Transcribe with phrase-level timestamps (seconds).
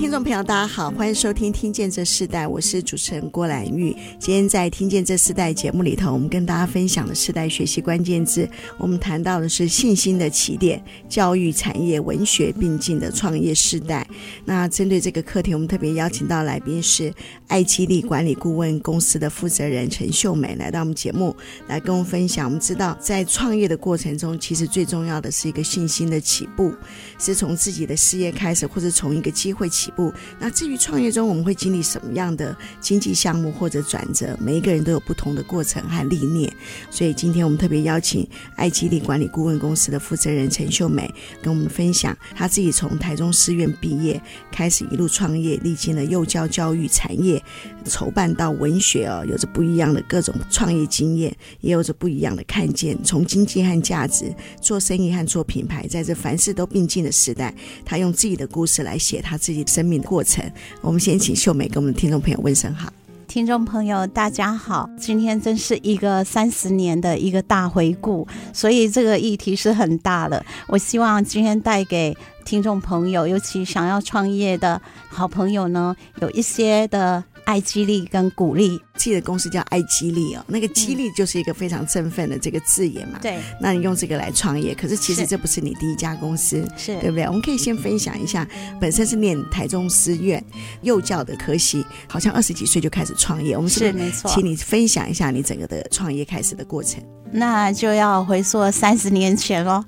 [0.00, 3.94] 听众朋友，大家好，欢迎收听《听见这世代》，我是主持人郭兰玉。
[4.18, 14.08] 今天在《听见这世代》节目里头，我们跟大家分享的世代学习关键字，我们谈到的是信心的起点，教育、产业、文学并进的创业世代。
[14.46, 17.12] 那针对这个课题，我们特别邀请到来宾是
[17.48, 21.36] 爱激励管理顾问公司的负责人陈秀美，来到我们节目
[21.68, 22.46] 来跟我们分享。
[22.46, 26.72] 我们知道，在创业的过程中，其实最重要的是一个信心的起步，
[27.18, 29.89] 是从自己的事业开始，或者从一个机会起。
[29.90, 30.12] 步。
[30.38, 36.52] 那至于创业中我们会经历什么样的经济项目或者转折，每一个人都有不同的过程和历练。
[36.90, 47.42] 所以今天我们特别邀请爱激励管理顾问公司的负责人陈秀美跟我们分享，她自己从台中师院毕业开始一路创业，历经了幼教教育产业
[47.84, 53.00] 筹办到文学哦，有着不一样的各种创业经验，也有着不一样的看见。
[53.04, 59.60] 从经济和价值、做生意和做品牌，在这凡事都并进的时代，他用自己的故事来写他自己。
[59.70, 60.44] 生命的过程，
[60.80, 62.92] 我们先请秀美跟我们的听众朋友问声好。
[63.28, 70.44] 听众朋友，大家好，今天真是一个三十年的一个大回顾，所以这个议题是很大的。
[70.66, 77.22] 我希望今天带给听众朋友，尤其想要创业的好朋友呢，有一些的。
[77.50, 83.18] 爱激励跟鼓励，记得公司叫爱激励哦，那个激励就是一个非常振奋的这个字眼嘛。
[83.20, 87.24] 对、嗯，那你用这个来创业，可是其实这不是你第一家公司，是对不对？
[87.24, 88.46] 我们可以先分享一下，
[88.80, 90.40] 本身是念台中师院
[90.82, 93.56] 幼教的科系，好像二十几岁就开始创业。
[93.56, 97.02] 我们是，是没错，请你分享一下你整个的创业开始的过程。
[97.32, 99.84] 那就要回溯三十年前喽。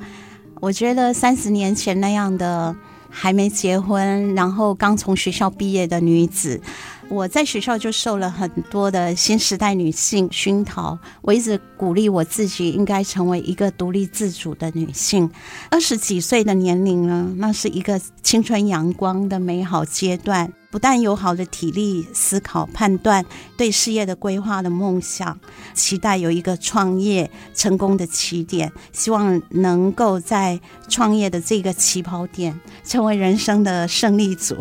[0.60, 2.74] 我觉得三十年前那样的
[3.08, 6.60] 还没结婚，然后刚从学校毕业的女子。
[7.08, 15.30] 我在学校就受了很多的新时代女性熏陶，我一直鼓励我自己应该成为一个独立自主的女性。
[15.70, 23.24] 二十几岁的年龄呢，那是一个青春阳光的美好阶段，不但有好的体力、思考、判断、
[23.58, 25.38] 对事业的规划的梦想，
[25.74, 30.58] 期待有一个创业成功的起点，希望能够在
[30.88, 34.56] 创业的这个起跑点成为人生的胜利组。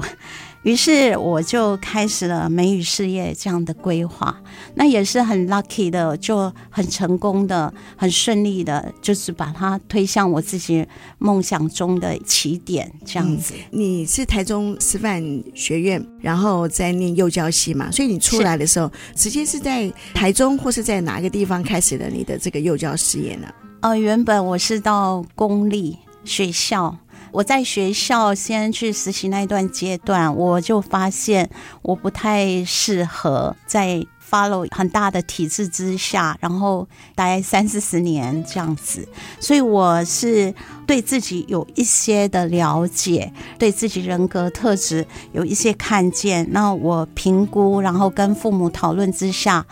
[0.64, 4.36] 于是我就开始了美语事业这样的规划，
[4.76, 10.86] 那也是很 lucky 的，就很成功的、很顺利的，就是把它推向我自己
[11.18, 13.56] 梦想中的起点这样子。
[13.72, 15.24] 嗯，你是台中师范
[15.56, 23.48] 学院，然后在念幼教系嘛，所以你出来的时候，直接是在台中或是在哪个地方开始了你的这个幼教事业呢？
[23.80, 26.96] 呃，原本我是到公立学校。
[27.32, 31.50] 我在学校先去实习那一段阶段，我就发现
[31.82, 39.08] 我不太适合在 follow 很大的体制之下，然后待三四十年这样子。
[39.40, 40.54] 所以我是
[40.86, 46.46] 对自己有一些的了解，对自己人格特质有一些看见。
[46.52, 49.66] 那我评估，然后跟父母讨论之下，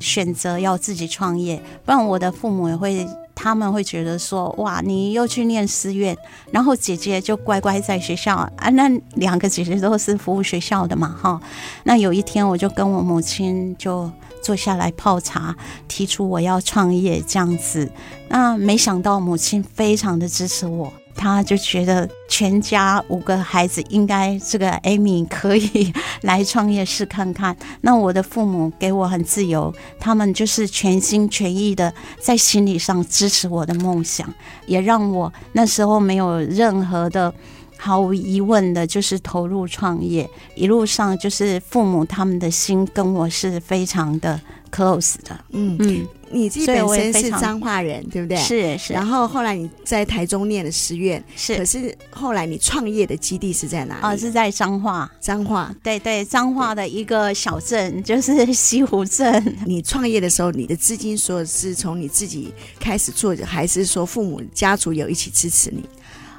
[0.00, 1.62] 选择要自己创业。
[1.84, 3.06] 不然我的父母也会。
[3.36, 6.16] 他们会觉得说：“哇，你又去念私院，
[6.50, 11.40] 然后姐姐就乖乖在学校啊。”那两个姐姐都是服务学校的嘛，哈。
[11.84, 14.10] 那有一天，我就跟我母亲就
[14.42, 15.54] 坐下来泡茶，
[15.86, 17.88] 提出我要创业这样子。
[18.28, 20.92] 那没想到母亲非常的支持我。
[21.16, 27.56] 他就觉得全家五个孩子应该这个 Amy 可以来创业试看看。
[27.80, 34.32] 那我的父母给我很自由，他们就是全心全意的在心理上支持我的梦想，
[34.66, 37.32] 也让我那时候没有任何的
[37.78, 40.28] 毫无疑问的，就是投入创业。
[40.54, 44.40] 一路上就是父母他们的心跟我是非常的
[44.70, 45.38] close 的。
[45.50, 46.06] 嗯嗯。
[46.30, 48.36] 你自己本身是彰化人， 对不对？
[48.38, 48.92] 是是。
[48.92, 51.56] 然后后来你在台中念了师院，是。
[51.56, 54.00] 可是后来你创业的基地是在哪里？
[54.02, 55.10] 哦，是在彰化。
[55.20, 59.42] 彰化，对对，彰化的一个小镇，就是西湖镇。
[59.66, 65.82] 你创业的时候，你的资金说是从你自己开始做，还是说父母家族有一起支持你？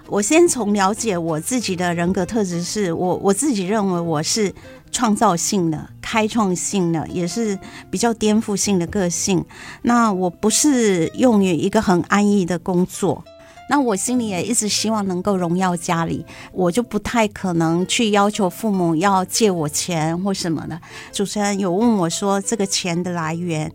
[0.07, 4.53] 我先从了解我自己的人格特质，是我我自己认为我是。
[4.91, 7.57] 创造性的、开创性的，也是
[7.89, 9.43] 比较颠覆性的个性。
[9.83, 13.23] 那我不是用于一个很安逸的工作，
[13.69, 20.79] 那我心里也一直希望能够荣耀家里，我就不太可能去要求父母要借我钱或什么的。
[21.11, 23.71] 主持人有问我说，这个钱的来源，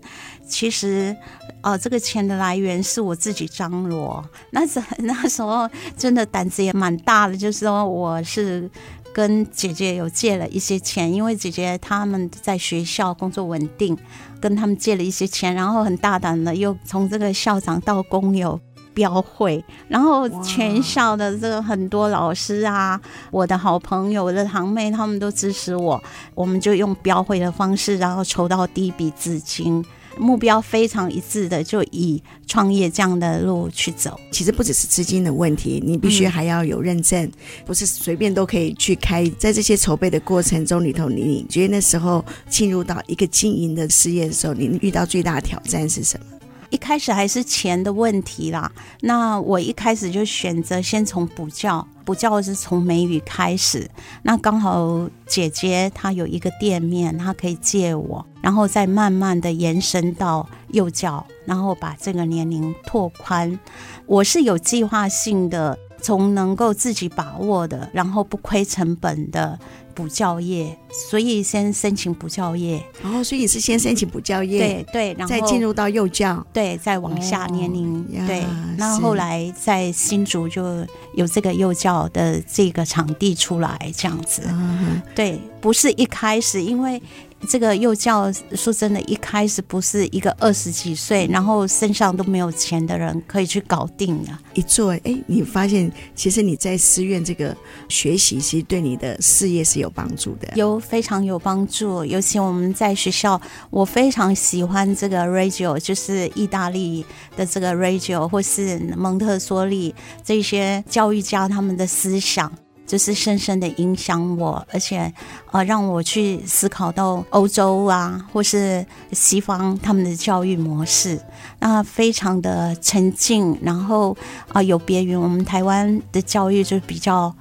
[0.47, 1.15] 其实
[1.63, 4.25] 哦，这个钱的来源是我自己张罗。
[4.51, 8.69] 那时那时候真的胆子也蛮大的，就是说我是
[9.13, 13.97] 跟姐姐有借了一些钱，因为姐姐他们在学校工作稳定，
[14.41, 18.59] 跟他们借了一些钱，然后很大胆的又从这个校长到工友
[18.95, 23.01] 标会，然后全校的这个很多老师啊，
[23.31, 26.03] 我的好朋友、的堂妹，他们都支持我，
[26.35, 29.85] 我们就用标会的方式，然后筹到第一笔资金。
[30.19, 34.19] 目标非常一致的，就以创业这样的路去走。
[34.31, 37.33] 其实不只是资金的问题，你必须还要有认证，嗯、
[37.67, 39.29] 不是随便都可以去开。
[39.39, 46.27] 在这些筹备的过程中里头，你你觉得那时候进入到一个经营的事业的时候，你遇到最大的挑战是什么？
[46.73, 48.73] 一开始还是钱的问题啦。
[49.03, 53.89] 那我一开始就选择先从补教，补教是从美语开始。
[54.23, 63.59] 那刚好姐姐她有一个店面，她可以借我，然后再慢慢的延伸到幼教，然后把这个年龄拓宽。
[64.07, 69.59] 我是有计划性的，从能够自己把握的，然后不亏成本的。
[69.95, 70.77] 补教业，
[71.11, 72.83] 所以先申请补教业。
[73.03, 78.43] 然后、哦，所以你是先申请补教业，对对，然后再进入到幼教，对，再往下年龄，哦、对。
[78.77, 87.01] 那后来在新竹就有这个幼教的这个场地出来，这样子，嗯、对，不是一开始因为。
[87.49, 94.31] 这个幼教说真的，一开始不是一个二十几岁，然后身上都没有钱的人可以去搞定的。
[94.55, 97.57] 一做，哎，你发现其实你在师院这个
[97.89, 102.05] 学习，其实对你的事业是有帮助的，有非常有帮助。
[102.05, 103.41] 尤其我们在学校，
[103.71, 107.05] 我非常喜欢这个 Reggio，就是意大利
[107.37, 112.53] 的这个 Reggio，或是蒙特梭利这些教育家他们的思想。
[112.87, 115.13] 就是深深的影响我，而且，
[115.51, 121.21] 呃，让我去思考到欧洲啊，或是西方他们的教育模式，
[121.59, 124.17] 那非常的沉浸，然后
[124.53, 127.35] 啊、有别于我们台湾的教育，就比较。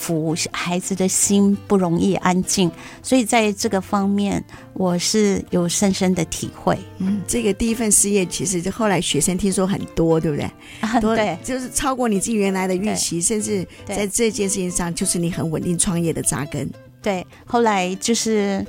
[0.00, 2.70] 服孩子的心不容易安静，
[3.02, 4.42] 所以在这个方面
[4.72, 6.78] 我是有深深的体会。
[6.98, 10.48] 嗯，这个第一份事业其实就后来学生听说很多，对不对？
[10.86, 16.70] 很、多对，就是超过你自己原来的预期，甚至在这件事情上，就是你很稳定创业的扎根。
[17.02, 18.64] 对，后来就是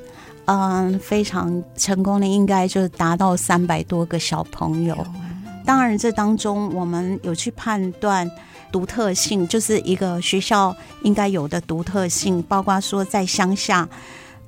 [0.45, 4.97] 嗯、呃，非常成功的，应该就是达到三百多个小朋友。
[5.63, 8.29] 当然，这当中我们有去判断。
[8.71, 13.88] 独特性就是一个学校应该有的独特性，包括说在乡下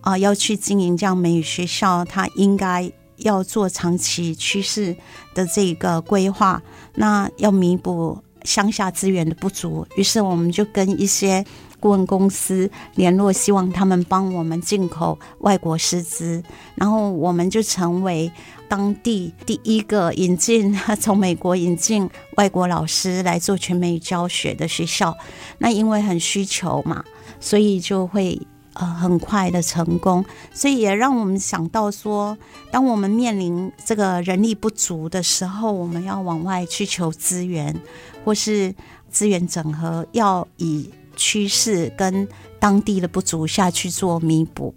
[0.01, 4.95] 啊、要去经营这样美语学校，它应该要做长期趋势
[5.35, 6.59] 的这个规划，
[6.95, 9.85] 那要弥补乡下资源的不足。
[9.95, 11.43] 于是我们就跟一些
[11.79, 16.43] 顾问公司联络，希望他们帮我们进口外国师资，
[16.75, 18.31] 然后我们就成为。
[18.71, 25.13] 当地第一个引进 从美国引进外国老师来做全美教学的学校，
[25.57, 27.03] 那因为很需求嘛，
[27.41, 28.41] 所以就会
[28.73, 30.23] 呃很快的成功，
[30.53, 32.37] 所以也让我们想到说，
[32.71, 37.75] 当我们面临这个人力不足的时候，我们要往外去求资源，
[38.23, 38.73] 或是
[39.09, 42.27] 资源整合，要以趋势跟
[42.59, 44.73] 当地的不足下去做弥补。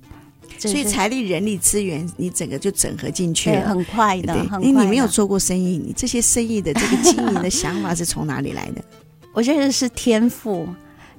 [0.58, 4.34] 所以财力、人力资源，你整个就整合进去了，很快的。
[4.60, 8.82] 你没有做过生意，你这些生意的这个经营的想法是从哪里来的？
[9.34, 10.66] 我觉得是天赋，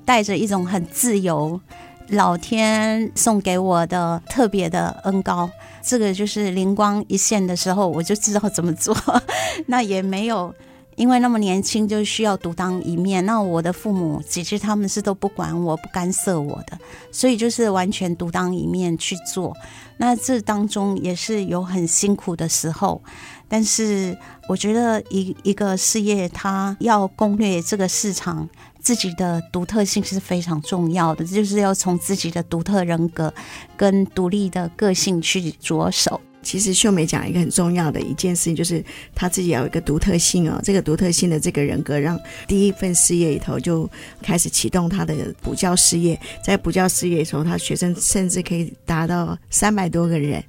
[0.05, 1.60] 带着一种很自由，
[2.09, 5.50] 老天送给我的特别的恩高。
[5.81, 8.95] 这个就是灵光一现的时候，我就知道怎么做。
[9.67, 10.53] 那也没有。
[10.95, 16.79] 因为那么年轻就需要独当一面，那我的父母、姐姐他们是都不管我、不干涉我的，
[17.12, 19.53] 所以就是完全独当一面去做。
[19.97, 23.01] 那这当中也是有很辛苦的时候，
[23.50, 28.47] 但是我觉得一一个事业，它要攻略这个市场，
[28.86, 33.34] 自己的独特性是非常重要的，就是要从自己的独特人格
[33.75, 36.22] 跟独立的个性去着手。
[36.45, 38.81] 其实秀美讲一个很重要的一件事情，就是
[39.15, 40.61] 她自己有一个独特性哦。
[40.63, 43.89] 这个独特性的这个人格，让第一份事业里头就
[44.21, 46.17] 开始启动她的补教事业。
[46.43, 50.41] 在补教事业的时候，她学生甚至可以达到三百多个人。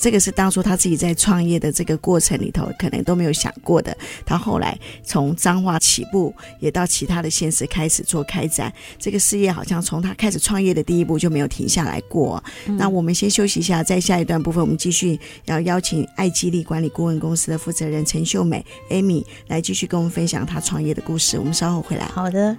[0.00, 3.94] 这个是当初她自己在创业的这个过程里头，可能都没有想过的。
[4.24, 8.72] 她后来从彰化起步，也到其他的县市开始做开展。
[9.00, 12.42] 这个事业好像从她开始创业的第一步就没有停下来过。
[12.66, 15.18] 嗯、那我们先休息一下，在下一段部分我们继续。
[15.46, 21.38] 要邀请爱激励管理顾问公司的负责人陈秀美 Amy 来继续跟我们分享她创业的故事。
[21.38, 22.04] 我们稍后回来。
[22.06, 22.56] 好的。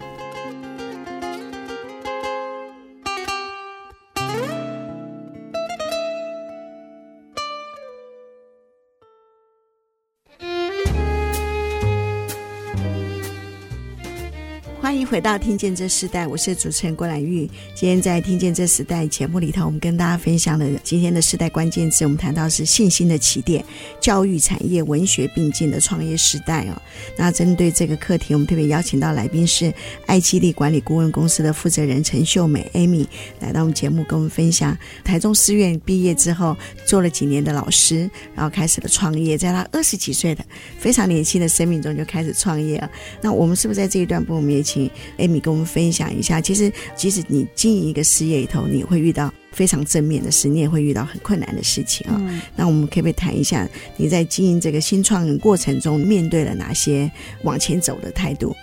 [15.11, 17.45] 回到《听见这时代》，我是主持人郭兰玉。
[17.75, 22.05] 今天在《听见这时代》节目里头，我们跟大家分享了今天的时代关键字。
[22.05, 23.61] 我们谈到是信心的起点，
[23.99, 26.81] 教育产业、文学并进的创业时代哦。
[27.17, 29.73] 那针对这个课题，我们特别邀请到来宾是
[30.05, 33.05] 爱激励管理顾问公司的负责人陈秀美 Amy
[33.41, 40.41] 来到我们节目，跟我们分享台中师院毕业之后做了几年的老师，然后开始了创业，在他二十几岁的
[40.79, 42.89] 非常年轻的生命中就开始创业了。
[43.19, 52.21] 那我们是不是在这一段部分，我们也请 Amy 跟我们分享一下，其实即使你经营一个事业里头，你会遇到非常正面的事，你也会遇到很困难的事情啊、哦。
[52.21, 53.67] 嗯、那我们可不可以谈一下
[53.97, 57.11] 你在经营这个新创过程中面对了哪些
[57.43, 58.55] 往前走的态度？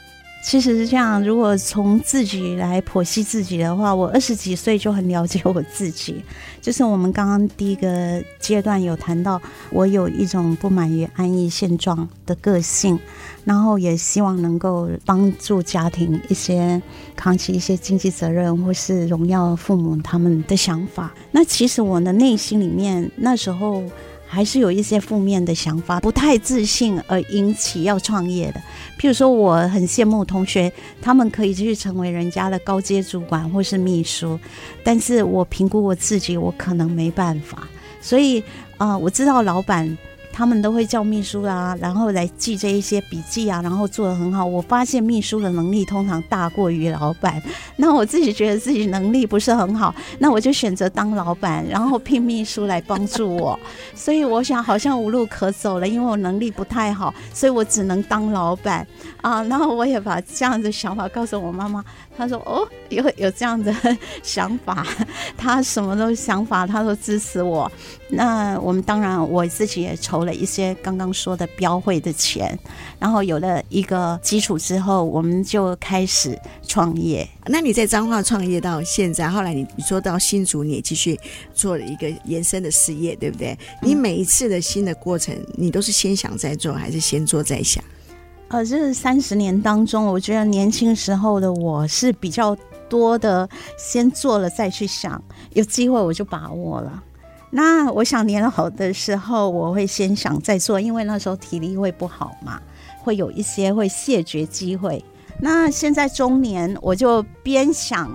[0.49, 6.25] 其实是这样，如果从自己来剖析自己的话，我二十几岁就很了解我自己。
[6.63, 9.39] 就是我们刚刚第一个阶段有谈到，
[9.69, 12.99] 我有一种不满于安逸现状的个性，
[13.45, 16.81] 然后也希望能够帮助家庭一些
[17.15, 21.13] 扛起一些经济责任，或是荣耀父母他们的想法。
[21.31, 23.83] 那其实我的内心里面那时候。
[24.29, 28.61] 还是有一些负面的想法，不太自信而引起要创业的。
[29.01, 30.71] 譬如说，我很羡慕同学，
[31.01, 34.39] 他们可以去成为人家的高阶主管或是秘书，
[34.85, 37.67] 但是我评估我自己，我可能没办法。
[38.01, 38.41] 所以，
[38.77, 39.97] 啊、呃，我知道老板。
[40.39, 44.45] 他们都会叫秘书啊，然后来记这一些笔记啊，然后做的很好。
[44.45, 47.43] 我发现秘书的能力通常大过于老板，
[47.75, 53.59] 那我自己觉得自己能力不是很好，那我就选择当老板，然后聘秘书来帮助我。
[53.97, 58.87] 所以我想好像无路可走了，因为我能力不太好，所以我只能当老板
[59.21, 59.43] 啊。
[59.43, 61.85] 然后我也把这样的想法告诉我妈妈，
[62.17, 63.75] 她说：“哦，有有这样的
[64.23, 64.87] 想法，
[65.37, 67.71] 她什么都想法，他都支持我。”
[68.11, 70.35] 那我们当然我自己也筹了。
[70.39, 72.57] 一些刚刚说的标会的钱，
[72.99, 77.29] 然后有了一个基础之后，我们就开始创业。
[77.47, 81.19] 那你在彰化创业到现在，后来你你说到新竹，你也继续
[81.53, 83.59] 做了一个延伸的事业，对不对？
[83.83, 87.83] 你每一次的新的过程，你都是先想再做，还是先做再想？
[88.49, 92.57] 呃，这三十年当中，我觉得年轻时候的我是比较
[92.89, 97.03] 多的，先做了再去想，有机会我就把握了。
[97.51, 102.61] 那我想年老的时候，我会先想再做，因为那时候体力会不好嘛，
[103.01, 105.03] 会有一些会谢绝机会。
[105.41, 108.11] 那现在中年，我就边想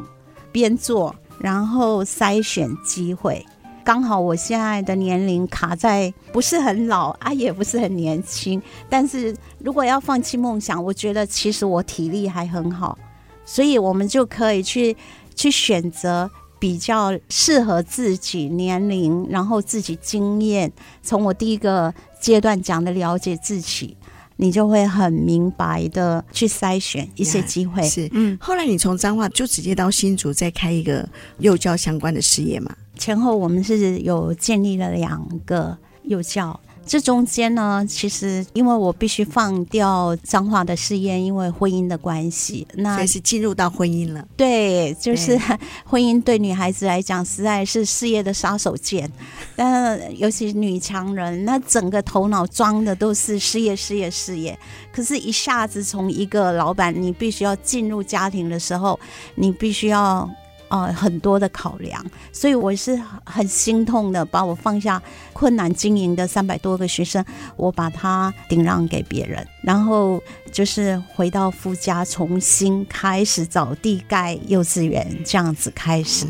[0.51, 3.43] 边做，然后筛选机会。
[3.83, 8.61] 刚好我现在的年龄卡在不是很老啊，也不是很年轻。
[8.87, 12.97] 但是如果要放弃梦想，我觉得其实我体力还很好，
[13.45, 14.95] 所以我们就可以去
[15.35, 16.29] 去选择。
[16.59, 20.71] 比较适合自己年龄，然后自己经验。
[21.01, 23.97] 从我第一个阶段讲的了解自己，
[24.37, 27.83] 你就会很明白的去筛选一些机会。
[27.83, 28.37] 是，嗯。
[28.39, 31.05] 后来你从彰化就直接到新竹，再开一个
[31.39, 32.73] 幼教相关的事业嘛？
[32.97, 36.57] 前后我们是有建立了两个幼教。
[36.85, 44.27] 这中间呢，其实因为我必须放掉彰化的事业，因为婚姻的关系，那所以是进入到婚姻了。
[44.35, 45.39] 对，就是
[45.85, 49.07] 婚姻对女孩子来讲实在是事业的杀手锏，
[49.55, 54.57] 但尤其女强人，那整个头脑装的都是事业、事业、事业。
[54.93, 58.99] 可是，一下子从一个老板，你必须要进入家庭的时候，
[59.35, 60.29] 你必须要。
[60.73, 64.99] 呃，很多的考量，所以我是很心痛的，把我放下
[65.31, 67.23] 困难经营的三百多个学生，
[67.55, 70.19] 我把它顶让给别人，然后
[70.51, 76.25] 就是回到夫家，重新开始找地盖幼稚园，这样子开始。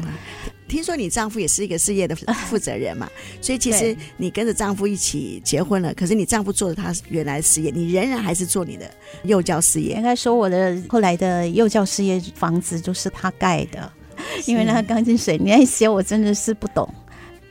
[0.68, 3.10] 听说你丈夫也是一个事业的负责人嘛，
[3.40, 8.92] 所以其实你跟着丈夫一起结婚了，可是你丈夫做了他原来的事业，你仍然还是做你的
[9.24, 9.96] 幼教事业。
[9.96, 13.90] 应该说，我的后来的幼教事业房子都是他盖的。
[14.46, 16.88] 因为那个钢筋水泥那些我真的是不懂，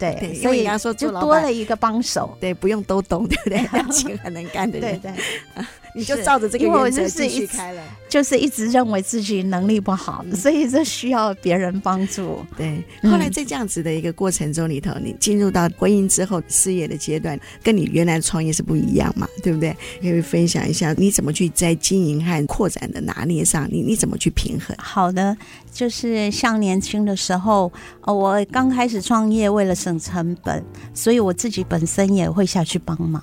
[0.02, 3.59] 对，对所以人家说就多了一个帮手，对，不用都懂，对 不对？
[3.68, 5.64] 很勤很能干的人，对对。
[5.94, 12.38] 你就照着这个原则继续开了，就是一直认为自己能力不好，所以这需要别人帮助。
[12.56, 19.76] 对，后来在这样子的一个过程中里头，你进入到婚姻之后事业的阶段，跟你原来的创业是不一样嘛，对不对？
[20.00, 24.75] 可以分享一下你怎么去在经营和扩展的拿捏上，你你怎么去平衡？
[24.78, 25.37] 好的，
[25.71, 33.22] 就是像年轻的时候，呃，我刚开始创业，为了成本，所以我自己本身也会下去帮忙。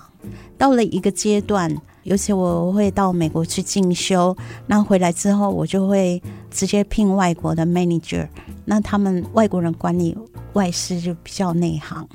[0.58, 1.76] 到了一个阶段。
[2.04, 4.36] 尤其我会到美国去进修，
[4.66, 8.28] 那回来之后我就会直接聘外国的 manager，
[8.66, 10.18] 那他们外国人管理
[10.54, 12.08] 外事就比较内行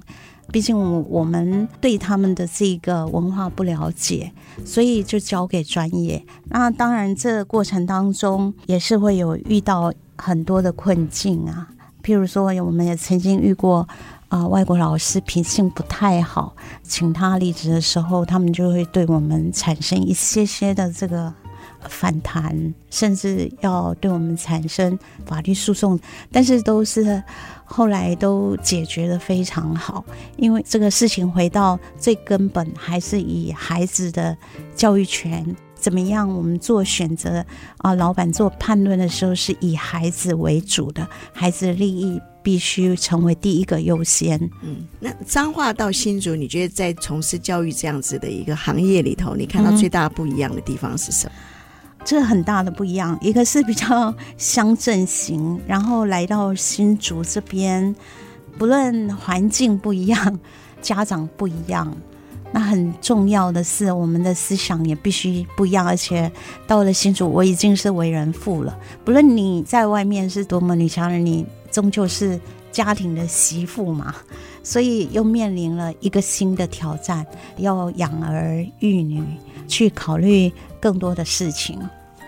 [0.50, 4.32] 毕竟我我们对他们的这个文化不了解，
[4.64, 6.24] 所以就交给专业。
[6.48, 11.68] 那当然，这个过程当中也是会有遇到很多的困境啊。
[12.02, 13.88] 譬如说，我们也曾经遇过
[14.34, 21.32] 啊、外国老师品性不太好，请他离职的时候，他们就会对我们产生一些些的这个。
[21.86, 26.00] 反弹，甚至要对我们产生法律诉讼，
[26.32, 27.22] 但是都是
[27.66, 30.02] 后来都解决得非常好。
[30.38, 34.34] 因为这个事情回到最根本，还是以孩子的
[34.74, 37.44] 教育权怎么样，我们做选择
[37.78, 44.38] 啊，老板做判断的时候是以孩子为主的，孩子的利益必须成为第一个优先。
[44.62, 51.32] 嗯，那彰化到新竹，你觉得在从事教育这样子的一个行业里头，你看到最大不一样的地方是什么？
[51.34, 51.50] 嗯
[52.04, 57.96] 这很大的不一样，一个是比较乡镇型，然后来到新竹这边，
[58.58, 60.38] 不论环境不一样，
[60.82, 61.96] 家长不一样，
[62.52, 65.86] 那很重要的是我们的思想也必须不一样。
[65.86, 66.30] 而且
[66.66, 72.38] 到了新竹，我已经是为人父了，不论你在外面是多么女强人，你终究是
[72.70, 74.14] 家庭的媳妇嘛，
[74.62, 77.26] 所以又面临了一个新的挑战，
[77.56, 79.22] 要养儿育女，
[79.66, 80.52] 去考虑。
[80.84, 81.80] 更多的事情，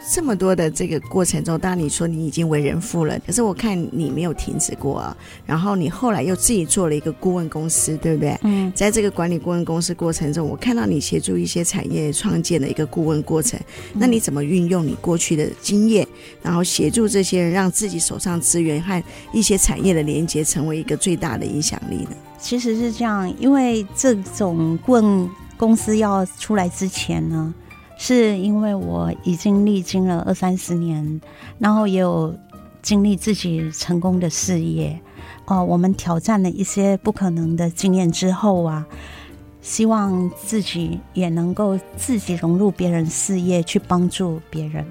[0.09, 5.17] 这么多的这个过程中，当然你说你已经为人父了，可是我看你没有停止过啊。
[5.45, 8.39] 然后你后来又自己做了一个顾问公司，对不对？
[8.43, 13.59] 嗯，在这个管理顾问公司过程中，我看到你协助一些产业创建的一个顾问过程。
[13.95, 16.07] 那你怎么运用你过去的经验，
[16.41, 22.11] 然后协助这些人，让自己手上资源和一些产业的连接，成为一个最大的影响力呢？
[22.39, 27.53] 其实是这样，因为这种顾问公司要出来之前呢。
[27.97, 31.21] 是因为我已经历经了二三十年，
[31.59, 32.35] 然后也有
[32.83, 34.99] 经历自己成功的事业，
[35.47, 38.87] 哦、我们挑战了一些不可能的经验之后啊，
[39.63, 44.85] 希望自己也能够自己融入别人事业去帮助别人，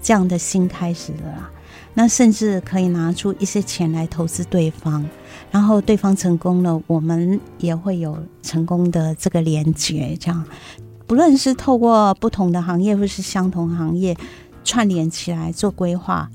[0.00, 1.50] 这样的心开始了。
[1.96, 5.04] 那甚至可以拿出一些钱来投资对方，
[5.50, 10.44] 然后对方成功了，我们也会有成功的这个连结，这样。
[11.14, 14.16] 无论是透过不同的行业，或是相同行业
[14.64, 16.28] 串联起来做规划，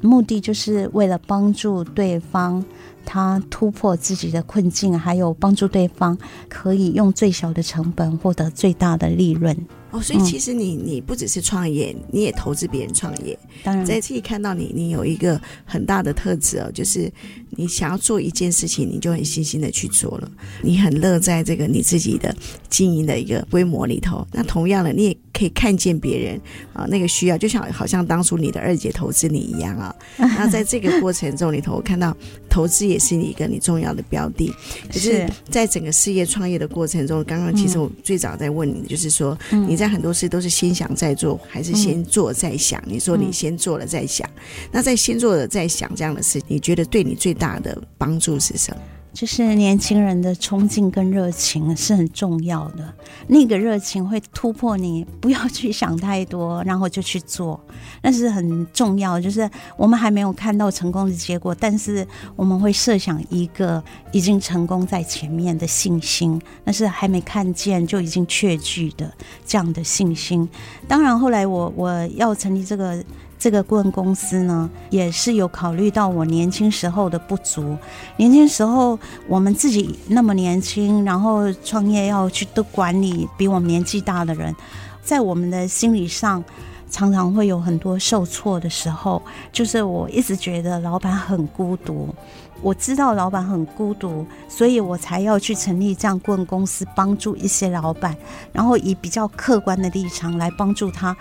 [0.00, 2.64] 目的就是为了帮助对方
[3.06, 6.18] 他突破自己的困境，还有帮助对方
[6.48, 9.56] 可以用最小的成本获得最大的利润。
[9.94, 13.38] 哦，所以其实你你不只是创业，你也投资别人创业。
[13.62, 17.08] 当然，在这里看到你，你有一个很大的特质哦，就是
[17.50, 20.28] 你想要做一件事情，你就很细心的去做了。
[20.62, 22.34] 你很乐在这个你自己的
[22.68, 24.26] 经营的一个规模里头。
[24.32, 26.40] 那同样的，你也可以看见别人
[26.72, 29.94] 啊那个需要，就像好像当初你的二姐投资你一样啊。
[30.18, 32.16] 那在这个过程中里头，我看到
[32.50, 34.52] 投资也是你一个你重要的标的。
[34.92, 42.80] 可是在整个事业创业的过程中，刚刚其实我最早在问你的就是说，你在在很多事都是先想再做，还是先做再想？
[42.86, 44.42] 嗯、你说你先做了再想，嗯、
[44.72, 48.80] 那在先做了再想这样的事，你觉得对你最大的帮助是什么？
[49.14, 52.92] 就是年轻人的冲劲跟热情是很重要的，
[53.28, 57.58] 那个热情会突破你，不要去想太多，然后就去做，
[58.02, 59.20] 那是很重要。
[59.20, 69.10] 就是我们还没有看到成功的结果，但是我们会设想一个已经成功在前面的信心，那是还没看见就已经确据的
[69.46, 70.46] 这样的信心。
[70.88, 73.02] 当然，后来我我要成立这个。
[73.44, 77.76] 这个顾问公司呢，也是有考虑到我年轻时候的不足。
[78.16, 84.56] 年轻时候我们自己那么年轻，然后创业要去都管理比我们年纪大的人，
[85.02, 86.42] 在我们的心理上
[86.90, 89.20] 常常会有很多受挫的时候。
[89.52, 92.14] 就是我一直觉得老板很孤独，
[92.62, 98.16] 我知道老板很孤独，所以我才要去成立这样顾问公司，帮助一些老板，
[98.54, 101.14] 然后以比较客观的立场来帮助他。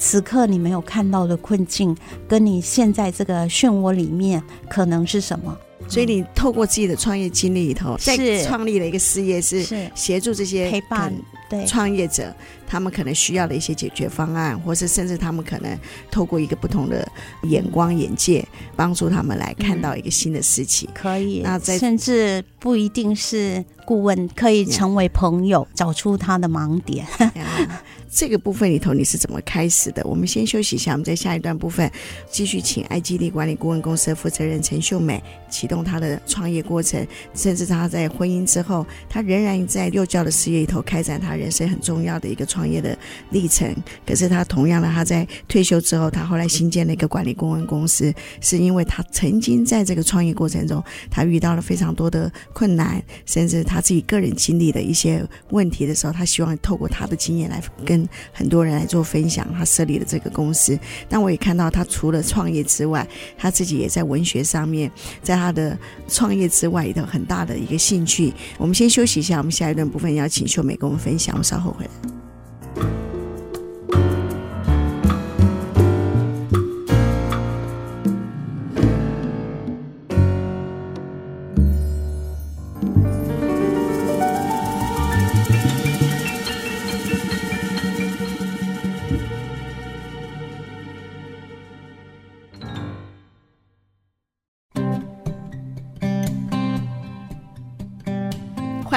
[0.00, 1.94] 此刻你没有看到的困境，
[2.26, 5.56] 跟你现在这个漩涡里面可能是什么？
[5.86, 9.62] 所以你透过自己的创业经历里头，是在创立了一个事业，是
[9.94, 11.12] 协助这些陪伴
[11.48, 12.34] 对创业者，
[12.66, 15.76] 他们可能需要的一些解决方案，或是甚至他们可能
[16.10, 17.06] 透过一个不同的
[17.42, 20.88] 眼光眼界，帮助他们来看到一个新的事情。
[20.94, 27.04] 可以，那在甚至不一定是顾问，可以成为朋友，找出他的盲点。
[28.10, 30.02] 这个部分里头你是怎么开始的？
[30.04, 31.88] 我们先休息一下，我们在下一段部分
[32.28, 42.98] 继续请爱激励管理顾问公司的负责人陈秀美启动她的创业过程，甚至她在婚姻之后，她仍然在幼教的事业里头开展她人生很重要的一个创业的
[43.30, 43.72] 历程。
[44.04, 57.99] 可是她同样的，她在退休之后，她后来新建了一个管理顾问公司，是因为她曾经在这个创业过程中，她遇到了非常多的困难，甚至她自己个人经历的一些问题的时候，她希望透过她的经验来跟
[58.32, 59.46] 很多人来做分享。
[59.56, 64.90] 他设立了这个公司，但我也看到他除了创业之外，他自己也在文学上面，
[65.22, 65.76] 在他的
[66.08, 68.32] 创业之外，有很大的一个兴趣。
[68.58, 73.19] 我们先休息一下，我们下一段部分邀请秀美跟我们分享，我稍后回来。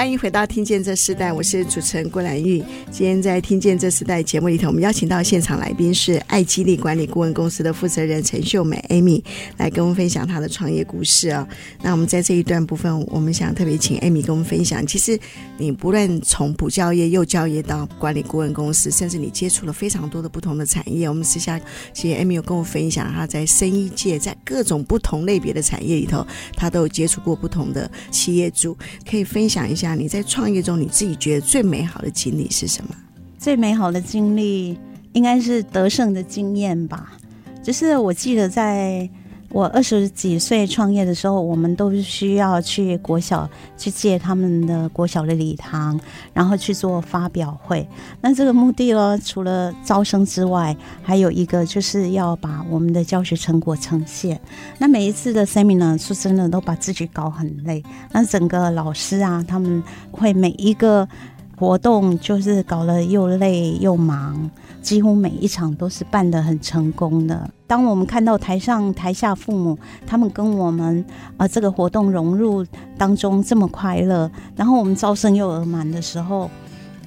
[0.04, 2.62] 欢迎回到《听见这时代》，我是主持人郭兰玉。
[2.92, 9.24] 今天在《听见这时代》节目里头，我们邀请到现场来宾是爱激励管理顾问公司的负责人陈秀美 Amy，
[9.56, 11.48] 来跟我们分享她的创业故事啊、
[11.82, 14.86] 那我们在这一段部分，我们想特别请 Amy 跟我们分享。
[14.86, 15.18] 其实
[15.58, 21.08] 你不论从补教业、幼教业到管理顾问公司，甚至你接触了非常多的不同的产业。
[21.08, 21.58] 我们私下
[21.94, 28.78] 其实 Amy 有跟我分享，她在生意界，在各种不同类别的产业里头，她都有接触过不同的企业主，
[29.10, 29.93] 可以分享一下。
[29.96, 32.96] 你在创业中，你自己觉得最美好的经历是什么？
[33.38, 34.78] 最美好的经历
[35.14, 37.14] 应该是得胜的经验吧。
[37.62, 39.10] 就是我记得在
[39.54, 45.98] 我二十几岁创业的时候，我们都需要去国小去借他们的国小的礼堂，
[46.34, 47.88] 然后去做发表会。
[48.20, 54.42] 那这个目的呢，除了招生之外，还有一个就是要把我们的教学成果呈现。
[54.80, 57.84] 那每一次的 seminar 说真的都把自己搞很累。
[58.12, 61.08] 那整个老师啊，他们会每一个
[61.56, 64.50] 活动就是搞得又累又忙。
[64.82, 67.50] 几乎每一场都是办得很成功的。
[67.74, 71.04] 当我们看到台上台下父母，他们跟我们
[71.38, 72.64] 啊、这个活动融入
[73.00, 76.52] 当中这么快乐，然后我们招生又额满的时候，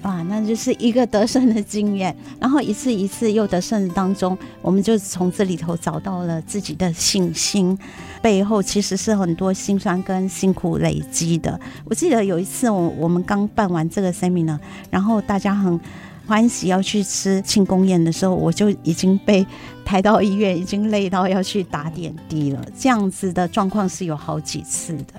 [0.02, 2.16] 哇，那就是一个得胜的经验。
[2.40, 7.78] 然后一次一次又得胜当中，我们就从这里头找到了自己的信心。
[8.20, 11.60] 背后其实是很多辛酸跟辛苦累积的。
[11.84, 14.58] 我记得有一次我我们刚办完这个 seminar，
[14.90, 15.78] 然后大家很。
[16.26, 19.46] 欢喜要去吃庆功宴的时候，我就已经被
[19.84, 22.66] 抬到医院，已经累到要去打点滴了。
[22.76, 25.14] 这样子的状况是有好几次的。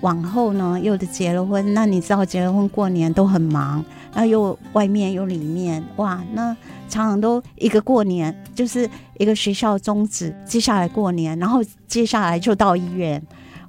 [0.00, 6.56] 往后呢，又的结了婚，那你知道结了婚过年都很忙，那又外面又里面，哇，那
[6.88, 8.88] 常常都一个过年就是
[9.18, 13.20] 一个学校终止，接下来过年，然后接下来就到医院，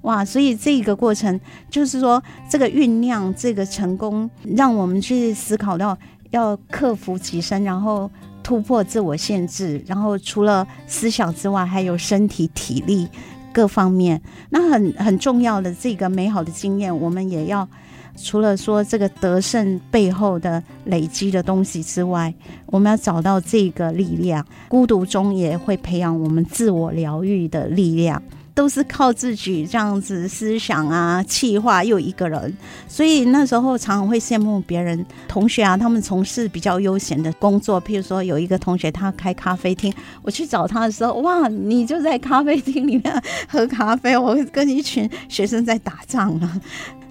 [0.01, 5.97] 哇，所以这个过程就是说，这个酝酿，这个成功，让我们去思考到。
[6.31, 8.09] 要克服己身，然后
[8.43, 13.07] 突破自我限制，然后除了思想之外，还有身体体力
[13.53, 14.21] 各方面。
[14.49, 17.67] 那很很重要的这个美好的经验，我们也要
[18.15, 22.33] 除了说这个得胜背后的累积的东西之外，
[22.67, 24.45] 我们要找到这个力量。
[24.67, 28.21] 孤独中也会培养我们自我疗愈的力量。
[28.57, 32.51] 都是靠自己这样子思想啊，气化又一个人，
[32.87, 39.93] 所以那时候常常会羡慕别人同学啊，他们从事比较悠闲的工作，譬如说有一个同学他开咖啡厅，
[40.23, 46.59] 我去找他的时候，哇，你就在咖啡厅里面喝咖啡，我跟一群学生在打仗了。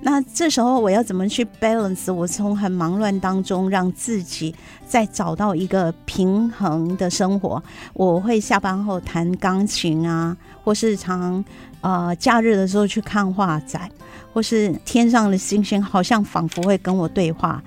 [0.07, 2.15] 那这时候我要怎么去 balance？
[2.15, 4.55] 我从很忙乱当中让自己
[4.87, 7.61] 再找到一个平衡的生活。
[7.93, 11.45] 我会下班后弹钢琴啊，或是常
[11.81, 13.91] 呃假日的时候去看画展，
[14.33, 17.61] 或是天上的星星好像仿佛会跟我对话。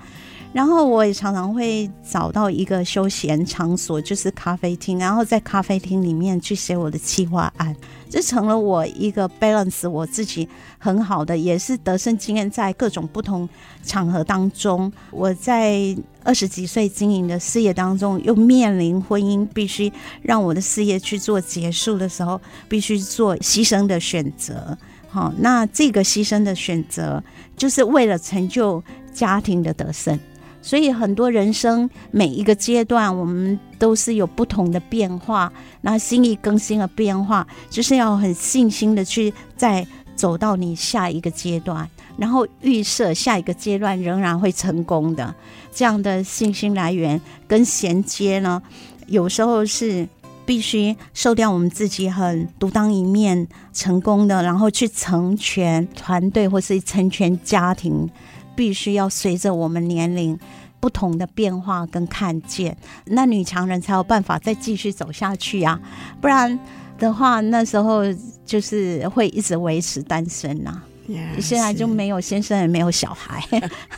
[0.52, 7.74] 然后我也常常会找到一个休闲场所，就是咖啡厅，然后在咖啡厅里面去写我的企划案，
[8.08, 12.50] 这成了我一个 balance 我自己很好的，也是得胜经验。
[12.50, 13.48] 在各种不同
[13.84, 24.76] 场合当中，我在二十几岁经营的事业当中，又面临婚姻，必须让我的事业去做结束的时候，必须做牺牲的选择。
[25.08, 27.22] 好，那这个牺牲的选择，
[27.56, 28.82] 就是为了成就
[29.12, 30.18] 家庭的得胜。
[30.62, 45.34] 所以很多人生每一个阶段，我们都是有不同的变化，那心意更新的变化，就是要很信心的去再走到你下一个阶段，然后预设下一个阶段仍然会成功的。
[45.72, 48.60] 这样的信心来源跟衔接呢，
[49.06, 50.06] 有时候是
[50.44, 58.10] 必须收掉我们自己很独当一面成功的，然后去成全团队或是成全家庭，
[58.60, 60.38] 必须要随着我们年龄
[60.80, 65.80] 不同的变化跟看见，那女强人才有办法再继续走下去啊，
[66.20, 66.60] 不然
[66.98, 68.02] 的话，那时候
[68.44, 70.84] 就是会一直维持单身呐、啊。
[71.40, 73.42] 现在就没有先生，也没有小孩，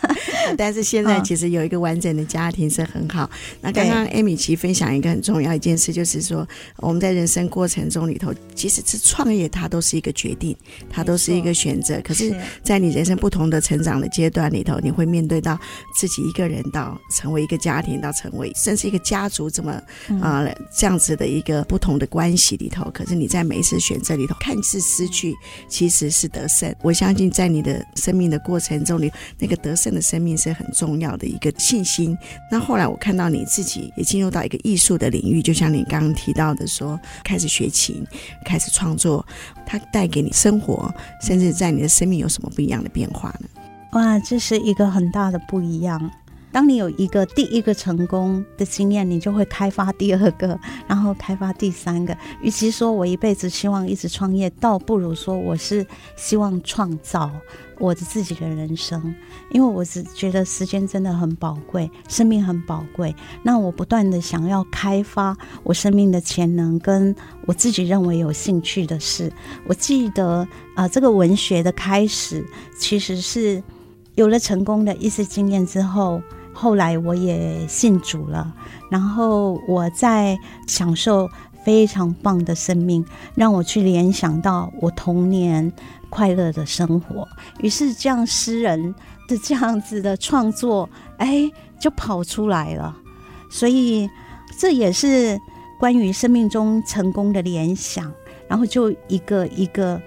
[0.57, 3.29] 但是现在其实有一个完整的家庭是很好。
[3.61, 6.49] 那刚刚艾米奇分享一个很重要一件事，就是说
[6.79, 10.57] 我们在人生过程中里头，即使是创业，它都是一个决定，
[10.89, 12.01] 它都是一个选择。
[12.03, 15.59] 可是，在你人生不同的成长的阶段里头，你会面对到
[15.95, 19.73] 自己一个人，到成为一个家庭，到成为甚至一个家族，这么
[20.23, 22.91] 啊、呃、这样子的一个不同的关系里头。
[22.95, 25.35] 可是你在每一次选择里头，看似失去，
[25.69, 26.75] 其实是得胜。
[26.83, 26.91] 我。
[27.03, 32.17] 相信在你的生命的过程中，你那个得胜的生命是很重要的一个信心。
[32.49, 38.07] 那后来我看到你自己也进入到一个艺术的领域，就像你刚刚提到的说，开始学琴，
[38.45, 39.27] 开始创作，
[39.67, 43.49] 它带给你生活，甚至在你的生命有什么不一样的变化呢？
[43.95, 46.09] 哇，这是一个很大的不一样。
[46.53, 52.15] 当你有一个第一个成功的经验，你就会开发第二个，然后开发第三个。
[52.43, 57.31] 与其说我一辈子希望一直创业，倒不如说我是希望创造
[57.79, 59.15] 我的自己的人生。
[59.51, 63.17] 因为我只觉得时间真的很宝贵，生命很宝贵。
[63.43, 69.33] 那我不断的想要开发我生命的潜能，跟我自己认为有兴趣的事。
[69.67, 72.45] 我记得啊、这个文学的开始
[72.79, 73.63] 其实是
[74.17, 76.21] 有了成功的一次经验之后。
[76.63, 78.55] 后来我也信主了，
[78.89, 81.29] 然后我在享受
[81.65, 85.73] 非常棒的生命，让我去联想到我童年
[86.09, 87.27] 快乐的生活。
[87.59, 88.95] 于是这样诗人
[89.27, 92.97] 的这样子的创作，哎，就跑出来了。
[93.51, 94.09] 所以
[94.57, 95.37] 这也是
[95.81, 98.13] 关于生命中成功的联想，
[98.47, 100.01] 然后就一个一个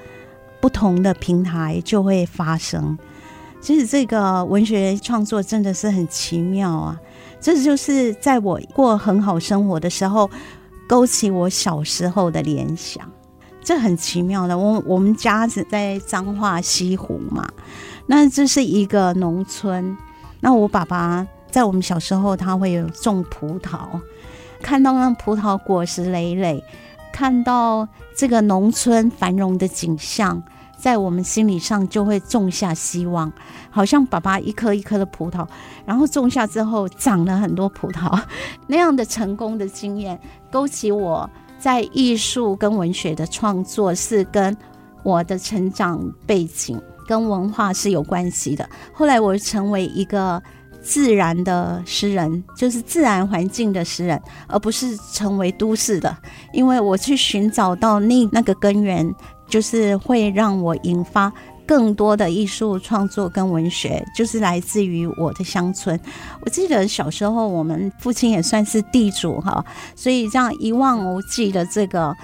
[0.61, 2.97] 不同的平台就会发生。
[3.65, 6.95] 其实这个文学创作真的是很奇妙啊！
[7.41, 10.29] 这就是在我过很好生活的时候，
[10.87, 13.03] 勾起我小时候的联想，
[13.63, 14.55] 这很奇妙的。
[14.55, 17.49] 我我们家是在彰化西湖嘛，
[18.05, 19.97] 那这是一个农村。
[20.41, 23.99] 那我爸爸在我们小时候，他会有种葡萄，
[24.61, 26.63] 看到那葡萄果实累累，
[27.11, 30.43] 看到这个农村繁荣的景象。
[30.85, 33.33] 在我们心理上就会种下希望，
[33.71, 35.43] 好像爸爸一颗一颗的葡萄，
[35.83, 38.21] 然后种下之后长了很多葡萄，
[38.69, 40.19] 那样的成功的经验，
[40.51, 44.55] 勾起我在艺术跟文学的创作，是跟
[45.01, 48.69] 我的成长背景跟文化是有关系的。
[48.93, 50.39] 后来我成为一个
[50.83, 56.15] 自然的诗人，就是自然环境的诗人，而不是成为都市的，
[56.53, 59.11] 因为我去寻找到那那个根源。
[59.47, 61.31] 就是会让我引发
[61.65, 65.99] 更多的艺术创作跟文学，就是来自于我的乡村。
[66.41, 69.63] 我记得小时候，我们父亲也算是地主哈，
[69.95, 72.15] 所以这样一望无际的这个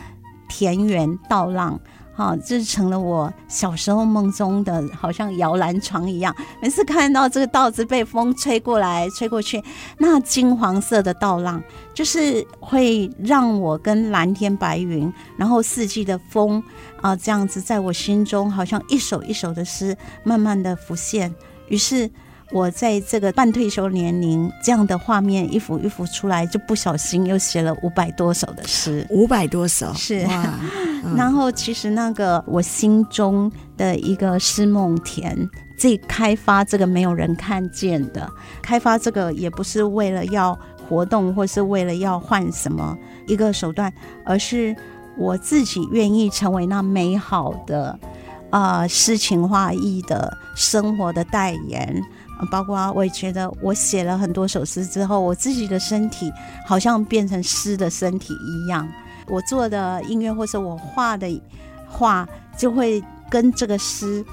[0.48, 1.80] 田园稻浪。
[2.16, 6.36] 啊，这成了我小时候梦中的，好像摇篮床一样。
[6.62, 9.64] 每次看到这个稻子被风吹过来、吹过去，
[9.98, 16.62] 那金黄色的稻浪，就是会让我跟蓝天白云，然后四季的风
[17.02, 21.34] 啊，这样子在我心中，好像一首一首的诗，慢慢的浮现。
[21.68, 22.10] 于是。
[22.52, 29.08] 我在这个半退休年龄，这样的画面一幅一幅出来，就不小心又写了五百多首的诗。
[29.10, 30.28] 五百多首是，
[31.04, 38.30] 嗯、然后其实那个我心中的一个诗梦田，自己开发这个没有人看见的，
[38.62, 40.58] 开发这个也不是为了要
[40.90, 43.92] 活动，或是为了要换什么一个手段，
[44.26, 44.76] 而是
[45.18, 47.98] 我自己愿意成为那美好的
[48.50, 52.04] 啊诗情画意的生活的代言。
[52.50, 56.32] 包括我也觉得，我写了很多首诗之后，我自己的身体
[56.66, 58.88] 好像变成诗的身体一样。
[59.28, 61.42] 我做的音乐或是我画的
[61.88, 62.28] 画，
[62.58, 64.26] 就会跟这个诗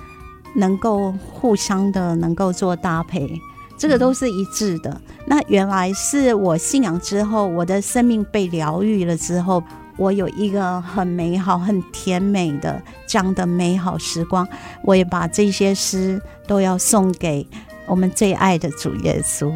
[0.57, 3.31] 能够互相的能够做搭配，
[3.77, 5.01] 这个都是一致的。
[5.27, 9.63] 那原来是我信仰之后，我的生命被疗愈了之后，
[9.99, 14.49] 我有一个很美好、很甜美的这样的美好时光，
[14.83, 17.47] 我也把这些诗都要送给。
[17.89, 19.53] 我们最爱的主耶稣，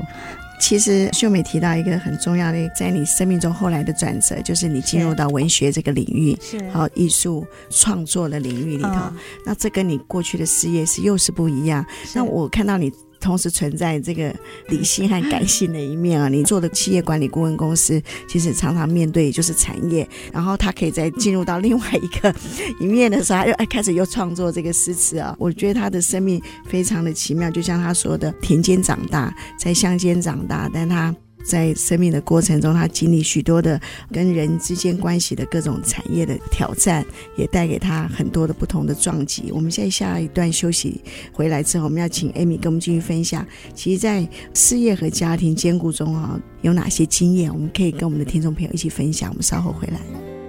[0.60, 8.90] 其实秀美提到一个很重要的，在你生命中后来的转折，就是你进入到文学这个领域，是还有艺术创作的领域里头。
[8.90, 11.84] 嗯、那这跟你过去的事业是又是不一样。
[12.14, 12.92] 那我看到你。
[13.22, 14.34] 同时存在这个
[14.68, 16.28] 理性和感性的一面啊！
[16.28, 22.34] 你做的企业管理顾问公司，其实常常面对就是产业，然后他可以再进入到另外一个
[22.80, 25.34] 一面的时候，他又哎开始又创作这个诗词啊！
[25.38, 31.14] 我觉得他的生命非常的奇妙，就像他说的，田间长大，在乡间长大，但他。
[31.44, 37.04] 在生命的过程中，他经历许多的跟人之间关系的各种产业的挑战，
[37.36, 39.50] 也带给他很多的不同的撞击。
[39.52, 41.00] 我们现在下一段休息
[41.32, 49.30] 回来之后，我们要请 Amy 跟我们继续分享，其实，在事业和家庭兼顾中啊，有哪些经验，我们可以跟我们的听众朋友一起分享。
[49.30, 50.41] 我们稍后回来。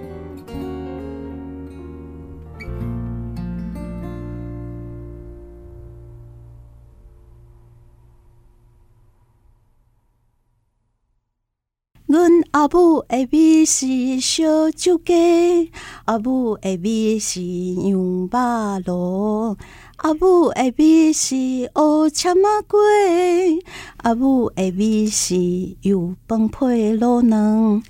[12.14, 15.72] 阮阿母的米是烧酒鸡，
[16.06, 19.58] 阿母的米是羊肉炉，
[19.96, 21.36] 阿母的米是
[21.74, 23.64] 乌切仔粿，
[23.98, 25.36] 阿母的米是
[25.82, 27.82] 油饭配卤蛋。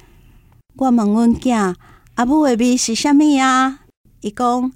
[0.77, 1.75] 我问阮囝，
[2.15, 3.81] 阿母的米是啥物啊？
[4.21, 4.71] 伊讲，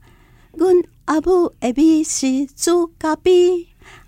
[0.55, 3.66] 阮阿母的米是猪脚米。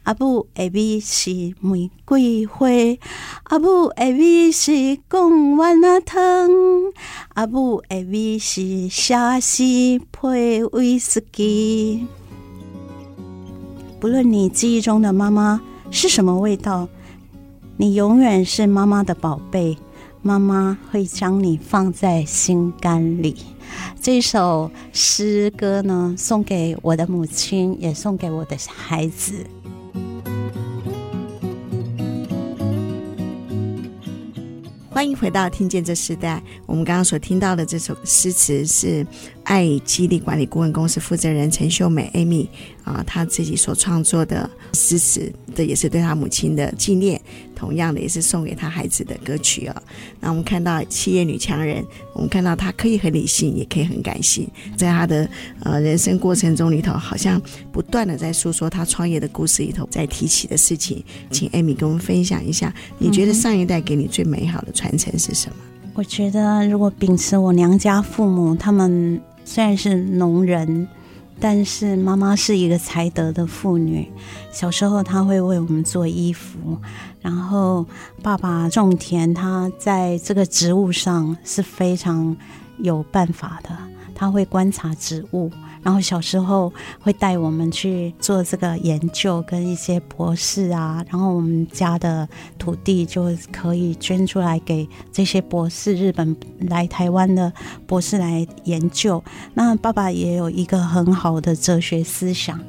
[0.10, 2.66] 阿母的米是玫瑰花，
[3.44, 6.50] 阿母的米是贡丸仔汤，
[7.36, 9.64] 阿母的米是虾丝
[10.12, 12.08] 配威士忌。
[14.00, 16.90] 不论你记忆中的妈妈是什么味道，
[17.78, 19.78] 你永远是妈妈的宝贝，
[20.24, 23.36] 妈妈会将你放在心肝里。
[24.02, 29.46] 这首诗歌呢，送给我的母亲，也送给我的孩子。
[35.00, 36.44] 欢迎回到《听见这时代》。
[36.66, 39.08] 我们刚刚所听到的这首诗词是
[39.50, 42.48] 爱激励管理顾问公司负责人陈秀美 Amy
[42.84, 47.20] 啊，她自己所创作的诗词，这也是对她母亲的纪念。
[47.56, 49.76] 同样的，也是送给她孩子的歌曲哦。
[50.20, 51.84] 那我们看到企业女强人，
[52.14, 55.28] 我们看到她可以很理性，也可以很感性，在她的
[55.64, 61.04] 呃人生过程中里头，好像不断的在诉说她创业的故事里头，在提起的事情。
[61.32, 65.56] 请 Amy 跟我们分享一下，你觉得上一代给你最美好的传承是什么？
[65.96, 70.88] 我觉得，如果秉持我娘家父母，他们虽然是农人。
[71.42, 74.12] 但是妈妈是一个才德的妇女，
[74.52, 76.78] 小时候她会为我们做衣服，
[77.22, 77.86] 然后
[78.22, 82.36] 爸爸种田，他在这个植物上是非常
[82.80, 83.70] 有办法的，
[84.14, 85.50] 他会观察植物。
[85.82, 97.52] 然后小时候会带我们去做这个研究，跟一些博士啊，然后我们家的土地就可以捐出来给这些博士，日本来台湾的
[97.88, 99.24] 博士来研究。
[99.54, 102.60] 那爸爸也有一个很好的哲学思想，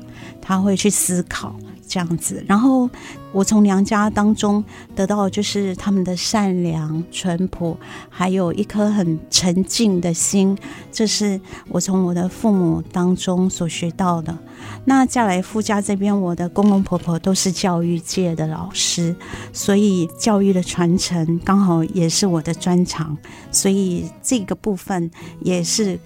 [0.40, 1.54] 他会去思考。
[1.92, 2.88] 这样子，然后
[3.32, 4.64] 我从娘家当中
[4.94, 7.76] 得到就是他们的善良、淳朴，
[8.08, 10.56] 还有一颗很沉静的心，
[10.90, 14.36] 这是我从我的父母当中所学到的。
[14.84, 19.14] 那嫁来夫家这边，我的公公婆婆都是教育界的老师，
[19.52, 23.16] 所以教育的传承刚好也是我的专长，
[23.50, 25.98] 所以这个部分也是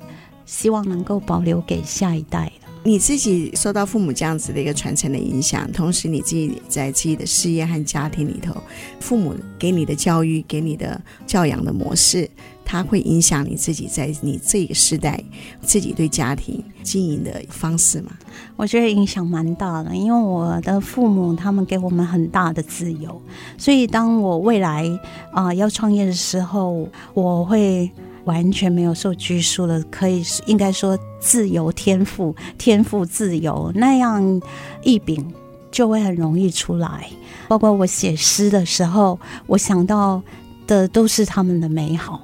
[0.44, 2.52] 希望能够保留给下一代。
[2.86, 8.54] 你自己受到父母这样子的一个传承的影响，同时你自己在自己的事业和家庭里头，
[9.00, 12.28] 父母给你的教育、给你的教养的模式，
[12.62, 15.18] 它会影响你自己在你这个时代
[15.62, 18.12] 自己对家庭经营的方式吗？
[18.54, 23.18] 我觉得影响蛮大的，因为我的父母他们给我们很大的自由，
[23.56, 24.86] 所以当我未来
[25.32, 27.90] 啊、要创业的时候，我会。
[28.24, 34.40] 完全没有受拘束的，可以应该说自由天赋，天赋自由，那样
[34.82, 35.32] 一柄
[35.70, 37.08] 就会很容易出来。
[37.48, 40.22] 包括我写诗的时候，我想到
[40.66, 42.20] 的都是他们的美好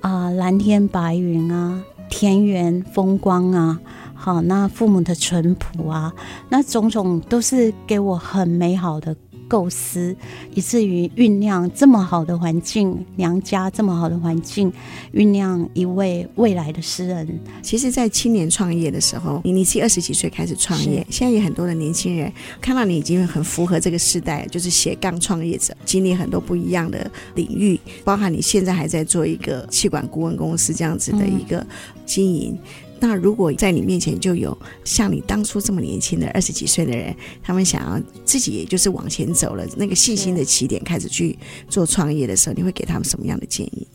[0.00, 3.80] 啊、蓝天白云啊，田园风光啊，
[4.14, 6.12] 好，那父母的淳朴啊，
[6.50, 9.16] 那种种都是给我很美好的。
[9.48, 10.14] 构思，
[10.54, 14.72] 以至于酝酿这么好的环境，娘家这么好的环境，
[15.14, 17.26] 酝酿一位未来的诗人。
[17.62, 31.66] 其实，在青年创业的时候，你你是二十几岁开始创业，现在有很多的年轻人看到你已经很符合这个时代，就是斜杠创业者，经历很多不一样的领域，包含你现在还在做一个气管顾问公司这样子的一个
[32.04, 32.52] 经营。
[32.52, 41.38] 嗯那如果在你面前就有像你当初这么年轻的二十几岁的人，他们想要自己也就是往前走了，那个信心的起点开始去
[41.68, 43.86] 做创业的时候，你会给他们什么样的建议？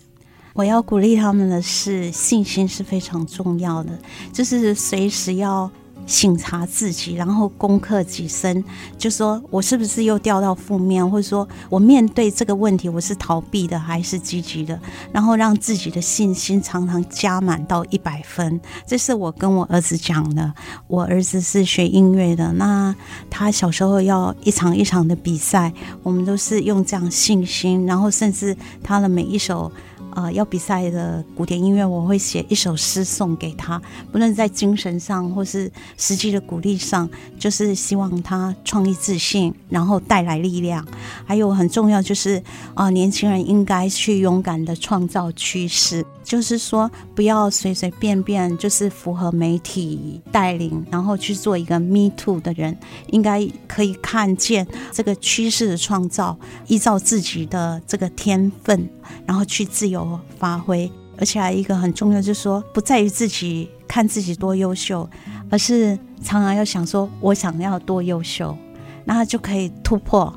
[0.54, 4.00] 我要鼓励他们的是，信心是非常重要的，
[4.32, 5.72] 就是随时要。
[6.06, 8.64] 醒察自己，然后攻克己身，
[8.98, 14.80] 就说我是不是又掉到负面，或者说我面对这个问题，我是逃避的还是积极的？
[15.12, 18.60] 然后让自己的信心常常加满到一百分。
[18.86, 20.54] 这是我跟我儿子讲的。
[20.88, 22.96] 我儿子是学音乐的，那
[23.30, 25.74] 他小时候要一场一场的比赛，
[26.04, 29.72] 我们都是用这样信心，然后甚至他的每一首。
[30.16, 37.10] 啊、要比赛的古典音乐，我会写一首诗送给他，不论在精神上或是实际的鼓励上，
[37.40, 40.86] 就是希望他创意自信，然后带来力量。
[41.26, 42.42] 还有很重要就是
[42.74, 56.38] 啊、年轻人应该去勇敢的创造趋势，就是说不要随随便便就是符合媒体带领，然后去做一个 me too 的人，应该可以看见这个趋势的创造，
[56.68, 58.90] 依照自己的这个天分，
[59.26, 60.20] 然后去自由。
[60.38, 65.10] 发挥，而且还一个很重要，就是说不在于自己看自己多优秀，
[65.50, 68.58] 而是常常要想说，我想要多优秀，
[69.06, 70.34] 那就可以突破。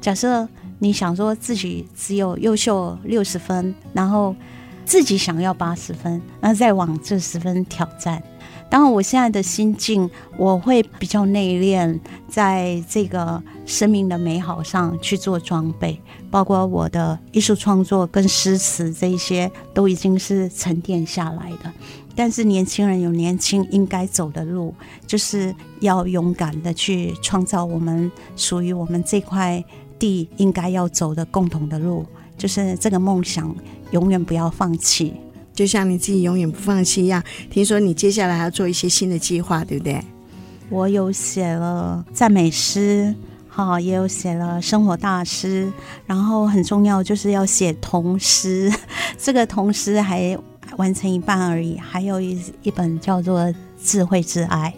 [0.00, 0.48] 假设
[0.78, 4.34] 你想说自己只有优秀六十分，然后
[4.90, 8.20] 自己想要八十分，那再往这十分挑战。
[8.68, 11.96] 当然，我现在的心境，我会比较内敛，
[12.28, 15.96] 在这个生命的美好上去做装备，
[16.28, 21.72] 包括我的艺术创作跟诗词这一些，都已经是沉淀下来的。
[22.16, 24.74] 但是，年轻人有年轻应该走的路，
[25.06, 29.64] 就是要勇敢的去创造我们属于我们这块
[30.00, 32.04] 地应该要走的共同的路，
[32.36, 33.54] 就是这个梦想，
[33.92, 35.14] 永远不要放弃。
[35.52, 40.02] 就像你自己永远不放弃一样，听说你接下来还要做一些新的计划，对不对？
[40.70, 43.14] 我有写了赞美诗，
[43.48, 45.70] 哈，也有写了生活大师，
[46.06, 48.72] 然后很重要就是要写童诗，
[49.18, 50.38] 这个童诗还
[50.76, 53.40] 完成一半而已，还有一一本叫做
[53.82, 54.72] 《智慧之爱》，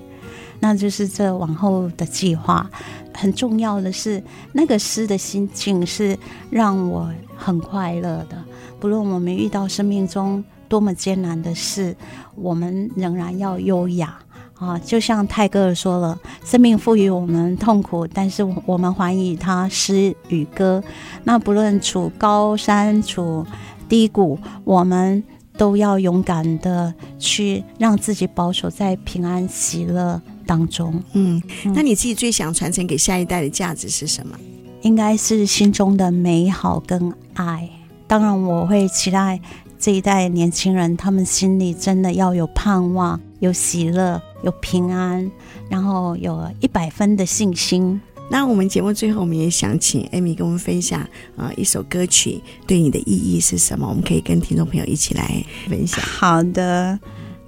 [0.58, 2.68] 那就是这往后的计划。
[3.14, 4.20] 很重要的是，
[4.52, 6.18] 那个诗的心境是
[6.50, 8.42] 让我很快乐的，
[8.82, 10.42] 不论我们遇到生命中。
[10.68, 11.94] 多么艰难的事，
[12.34, 14.18] 我们仍然要优雅
[14.54, 14.78] 啊！
[14.78, 20.82] 就像泰戈尔说了：“生命赋予我们痛苦，但是我们还以它诗与歌。
[21.24, 23.46] 那不论处高山处
[23.86, 25.22] 低谷，我们
[25.58, 31.02] 都要勇敢的去让自己保守在平安喜乐当中。
[31.12, 34.34] 嗯”嗯，那你自己最想传承给下一代的价值是什么？
[34.80, 37.68] 应该是心中的美好跟爱。
[38.12, 39.40] 当然，我会期待。
[39.78, 45.32] 这一代年轻人，他们心里真的要有盼望，有喜乐，有平安，
[45.70, 47.98] 然后有一百分的信心。
[48.30, 51.00] 那我们节目最后，我们也想请 Amy 跟我们分享
[51.38, 53.88] 啊、呃，一首歌曲对你的意义是什么？
[53.88, 56.04] 我们可以跟听众朋友一起来分享。
[56.04, 57.00] 好的。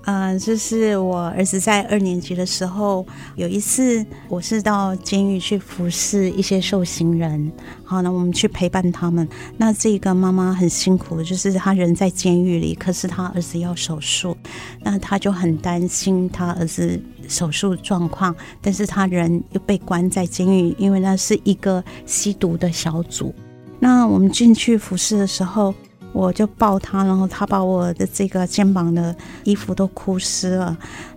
[0.06, 7.50] 嗯、就是我儿子在二年级的时候，有一次我是到监狱去服侍一些受刑人，
[7.84, 9.26] 好，那我们去陪伴他们。
[9.56, 14.36] 那这个妈妈很辛苦，就是她人在监狱里，可是她儿子要手术，
[14.82, 23.34] 那她就很担心她儿子手术状况，但是她人又被关在监狱，因为那是一个吸毒的小组。
[23.80, 25.74] 那我们进去服侍的时候。
[26.14, 30.74] 我就抱他，然后他把我的这个肩膀的衣服都哭湿了。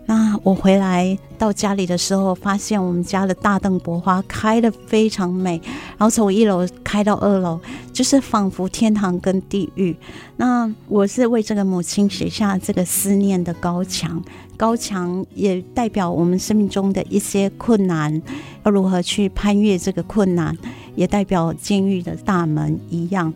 [0.08, 5.62] 那我回来到家里的时候，发现我们家的大邓薄花开得非常美，
[5.98, 7.60] 然后从一楼开到二楼，
[7.92, 9.96] 就是仿佛天堂跟地狱。
[10.38, 14.24] 那我是为这个母亲写下这个思念的高墙，
[14.56, 18.22] 高墙也代表我们生命中的一些困难，
[18.64, 20.58] 要如何去攀越这个困难，
[20.98, 23.34] 也代表监狱的大门一样。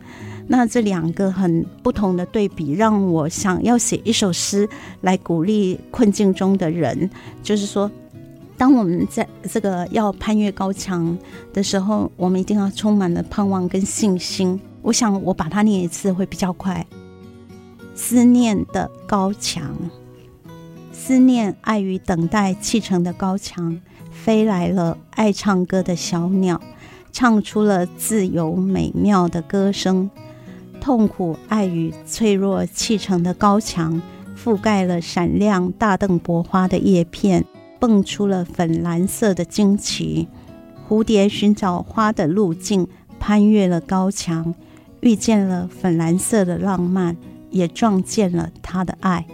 [0.47, 4.68] 那这两个很不同的对比，让我想要写一首诗
[4.99, 7.09] 来鼓励困境中的人。
[7.41, 7.89] 就是说，
[8.57, 11.18] 当我们在这个要攀越高墙
[11.53, 14.59] 的时候，我们一定要充满了盼望跟信心。
[14.82, 16.86] 我想我把它念一次会比较快。
[17.93, 19.74] 思念的高墙，
[20.91, 23.80] 思念爱与等待砌成的高墙，
[24.12, 26.59] 飞来了爱唱歌的小鸟，
[27.12, 30.09] 唱出了自由美妙的歌声。
[30.80, 34.01] 痛苦、爱与脆弱砌成的高墙，
[34.36, 37.45] 覆盖了闪亮大邓薄花的叶片，
[37.80, 40.28] 蹦出了粉蓝色的荆棘。
[40.89, 42.88] 蝴蝶寻找花的路径，
[43.20, 44.55] 攀越了高墙，
[45.01, 47.16] 遇见了粉蓝色的浪漫，
[47.51, 49.26] 也撞见了他的爱。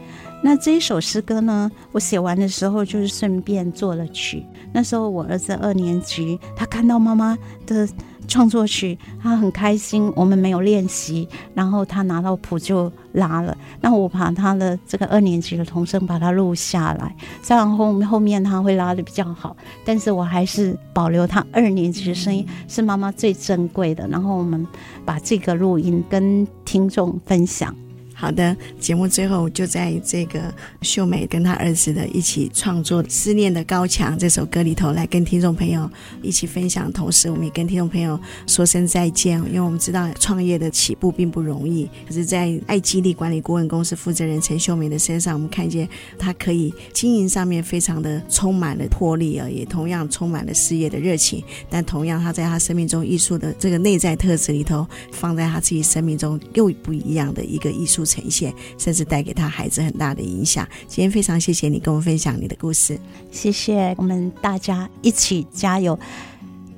[0.43, 4.43] 那这一首诗歌呢，我写完的时候就是顺便作了曲。
[4.73, 7.87] 那时候我儿子二年级，他看到妈妈的。
[8.29, 10.11] 创作曲，他很开心。
[10.13, 13.57] 我们没有练习，然后他拿到谱就拉了。
[13.79, 19.55] 那我把他的这个二年级的童声把它录下来，虽然后后面他会拉的比较好。
[19.85, 24.05] 但是我还是保留他二年级的声音，是妈妈最珍贵的。
[24.09, 24.67] 然后我们
[25.05, 27.73] 把这个录音跟听众分享。
[28.19, 30.51] 好的，节目最后就在这个
[30.81, 35.87] 秀美跟她儿子的一起创作《思念的高墙》这首歌里头来跟听众朋友
[36.23, 39.37] 一起分享，同时我们也跟听众朋友说声再见。
[39.45, 45.87] 因为我们知道创业的起步并不容易，可是，在爱激励管理顾问公司负责人陈秀美的身上，我们看见
[46.17, 51.43] 她可以经营上面非常的充满了魄力啊，也同样充满了事业的热情。
[51.69, 58.06] 但同样，她在她生命中艺术的这个内在特质里头，放在她自己生命中又不一样的一个艺术。
[58.07, 60.67] 呈现，甚至带给他孩子很大的影响。
[60.87, 62.99] 今天非常谢谢你跟我们分享你的故事，
[63.29, 65.99] 谢谢我们大家一起加油，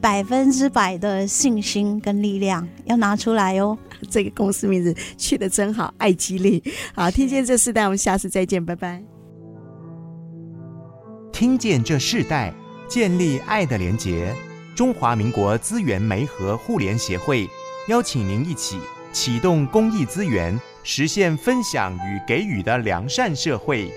[0.02, 3.78] 百分之百的信心跟力量要拿出来哦。
[4.10, 6.64] 这个公司名字取得真好，爱激励。
[6.96, 9.04] 好，听见这世代，我们下次再见，拜拜。
[11.32, 12.54] 听见这世代，
[12.88, 14.34] 建立爱的连结。
[14.76, 17.50] 中华民国资源媒和互联协会
[17.90, 18.78] 邀请您一起
[19.12, 20.58] 启动公益资源。
[20.92, 23.92] 实现分享与给予的良善社会。